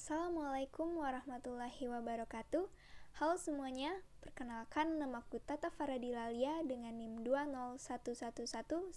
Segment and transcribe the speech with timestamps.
[0.00, 2.64] Assalamualaikum warahmatullahi wabarakatuh
[3.20, 3.92] Halo semuanya,
[4.24, 7.20] perkenalkan nama aku Tata Faradilalia dengan NIM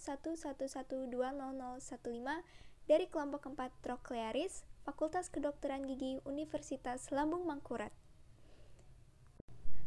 [2.88, 7.92] dari kelompok 4 Troclearis, Fakultas Kedokteran Gigi Universitas Lambung Mangkurat.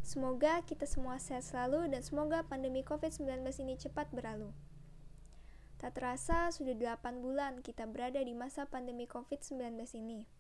[0.06, 4.54] Semoga kita semua sehat selalu dan semoga pandemi COVID-19 ini cepat berlalu.
[5.82, 10.37] Tak terasa sudah 8 bulan kita berada di masa pandemi COVID-19 ini.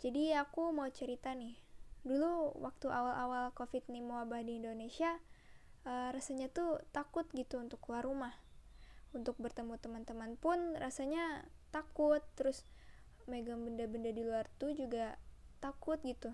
[0.00, 1.52] Jadi aku mau cerita nih.
[2.00, 5.20] Dulu waktu awal-awal COVID ini mewabah di Indonesia,
[5.84, 8.32] uh, rasanya tuh takut gitu untuk keluar rumah.
[9.12, 12.24] Untuk bertemu teman-teman pun rasanya takut.
[12.32, 12.64] Terus
[13.28, 15.20] megang benda-benda di luar tuh juga
[15.60, 16.32] takut gitu.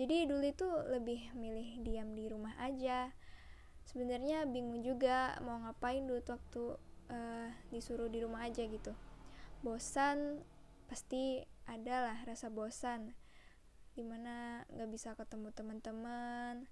[0.00, 3.12] Jadi dulu itu lebih milih diam di rumah aja.
[3.84, 6.64] Sebenarnya bingung juga mau ngapain dulu waktu
[7.12, 8.96] uh, disuruh di rumah aja gitu.
[9.60, 10.40] Bosan
[10.88, 13.14] pasti adalah rasa bosan
[13.94, 16.66] di mana nggak bisa ketemu teman-teman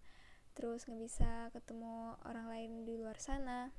[0.58, 3.70] terus nggak bisa ketemu orang lain di luar sana.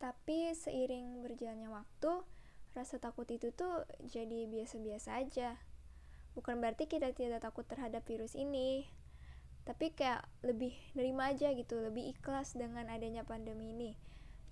[0.00, 2.24] Tapi seiring berjalannya waktu
[2.72, 5.60] rasa takut itu tuh jadi biasa-biasa aja.
[6.32, 8.88] Bukan berarti kita tidak takut terhadap virus ini
[9.64, 13.96] tapi kayak lebih nerima aja gitu lebih ikhlas dengan adanya pandemi ini.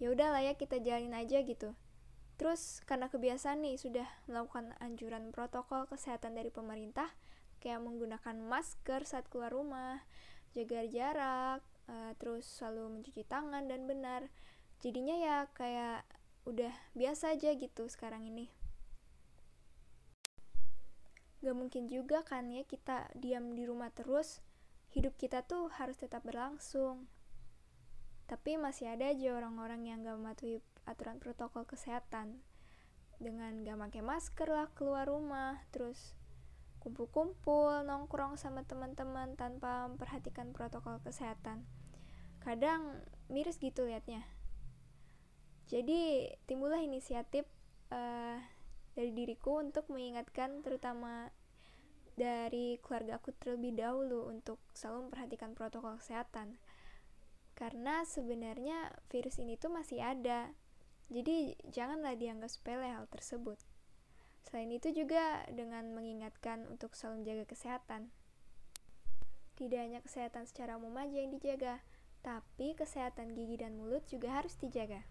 [0.00, 1.77] Ya udahlah ya kita jalanin aja gitu
[2.42, 7.06] Terus karena kebiasaan nih sudah melakukan anjuran protokol kesehatan dari pemerintah
[7.62, 10.02] kayak menggunakan masker saat keluar rumah,
[10.50, 14.26] jaga jarak, uh, terus selalu mencuci tangan dan benar.
[14.82, 16.02] Jadinya ya kayak
[16.42, 18.50] udah biasa aja gitu sekarang ini.
[21.46, 24.42] Gak mungkin juga kan ya kita diam di rumah terus,
[24.90, 27.06] hidup kita tuh harus tetap berlangsung.
[28.26, 32.42] Tapi masih ada aja orang-orang yang gak mematuhi aturan protokol kesehatan.
[33.22, 36.19] Dengan gak pakai masker lah keluar rumah terus
[36.83, 41.62] kumpul-kumpul nongkrong sama teman-teman tanpa memperhatikan protokol kesehatan.
[42.42, 44.26] Kadang miris gitu liatnya.
[45.70, 47.47] Jadi timbullah inisiatif
[47.94, 48.43] uh,
[48.99, 51.31] dari diriku untuk mengingatkan terutama
[52.12, 56.60] dari keluarga aku terlebih dahulu untuk selalu memperhatikan protokol kesehatan.
[57.56, 60.53] Karena sebenarnya virus ini tuh masih ada
[61.12, 63.61] jadi janganlah dianggap sepele hal tersebut.
[64.49, 68.09] Selain itu juga dengan mengingatkan untuk selalu menjaga kesehatan.
[69.61, 71.84] Tidak hanya kesehatan secara umum aja yang dijaga,
[72.25, 75.05] tapi kesehatan gigi dan mulut juga harus dijaga.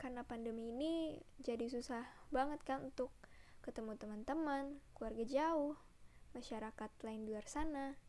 [0.00, 3.12] Karena pandemi ini jadi susah banget kan untuk
[3.60, 5.76] ketemu teman-teman, keluarga jauh,
[6.32, 8.00] masyarakat lain di luar sana.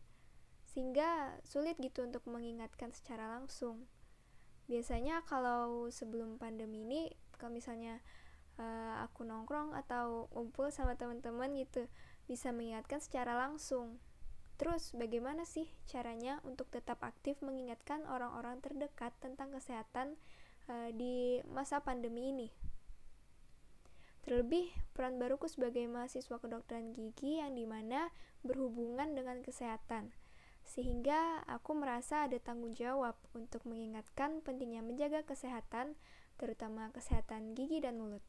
[0.71, 3.91] Sehingga sulit gitu untuk mengingatkan secara langsung
[4.69, 7.01] biasanya kalau sebelum pandemi ini
[7.37, 7.97] kalau misalnya
[8.61, 11.89] uh, aku nongkrong atau ngumpul sama teman-teman gitu
[12.29, 13.97] bisa mengingatkan secara langsung.
[14.61, 20.13] Terus bagaimana sih caranya untuk tetap aktif mengingatkan orang-orang terdekat tentang kesehatan
[20.69, 22.49] uh, di masa pandemi ini?
[24.21, 28.13] Terlebih, peran baruku sebagai mahasiswa kedokteran gigi yang di mana
[28.45, 30.13] berhubungan dengan kesehatan
[30.71, 35.99] sehingga aku merasa ada tanggung jawab untuk mengingatkan pentingnya menjaga kesehatan,
[36.39, 38.23] terutama kesehatan gigi dan mulut.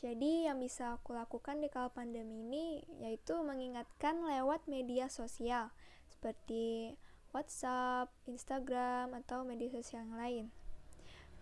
[0.00, 2.66] Jadi, yang bisa aku lakukan di kala pandemi ini
[3.04, 5.68] yaitu mengingatkan lewat media sosial
[6.08, 6.96] seperti
[7.36, 10.44] WhatsApp, Instagram, atau media sosial yang lain.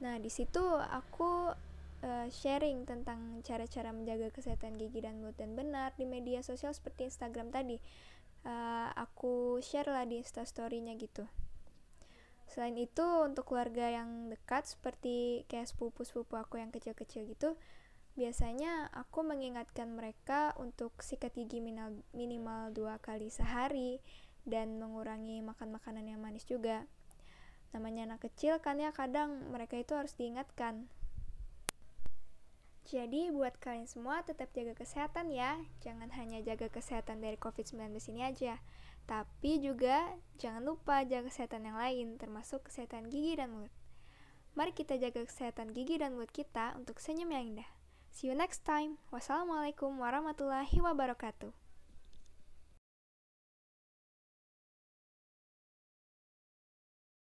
[0.02, 1.54] Nah, di situ aku
[2.02, 7.08] uh, sharing tentang cara-cara menjaga kesehatan gigi dan mulut dan benar di media sosial seperti
[7.08, 7.78] Instagram tadi
[8.46, 11.26] uh, aku share lah di instastorynya gitu.
[12.46, 17.56] Selain itu untuk keluarga yang dekat seperti kayak sepupu-sepupu aku yang kecil-kecil gitu
[18.12, 24.04] biasanya aku mengingatkan mereka untuk sikat gigi minimal, minimal dua kali sehari
[24.44, 26.84] dan mengurangi makan makanan yang manis juga.
[27.72, 30.92] Namanya anak kecil kan ya kadang mereka itu harus diingatkan
[32.92, 35.56] jadi buat kalian semua tetap jaga kesehatan ya.
[35.80, 38.60] Jangan hanya jaga kesehatan dari COVID-19 ini aja.
[39.08, 43.72] Tapi juga jangan lupa jaga kesehatan yang lain termasuk kesehatan gigi dan mulut.
[44.52, 47.70] Mari kita jaga kesehatan gigi dan mulut kita untuk senyum yang indah.
[48.12, 49.00] See you next time.
[49.08, 51.61] Wassalamualaikum warahmatullahi wabarakatuh.